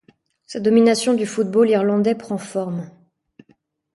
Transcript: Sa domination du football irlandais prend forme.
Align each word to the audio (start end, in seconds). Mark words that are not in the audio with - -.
Sa 0.47 0.59
domination 0.59 1.13
du 1.13 1.27
football 1.27 1.69
irlandais 1.69 2.15
prend 2.15 2.39
forme. 2.39 2.89